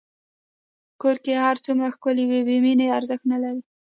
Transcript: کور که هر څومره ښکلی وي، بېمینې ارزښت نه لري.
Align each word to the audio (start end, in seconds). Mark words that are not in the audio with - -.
کور 1.01 1.17
که 1.25 1.33
هر 1.45 1.55
څومره 1.65 1.93
ښکلی 1.95 2.23
وي، 2.27 2.41
بېمینې 2.47 2.87
ارزښت 2.97 3.25
نه 3.31 3.37
لري. 3.43 3.61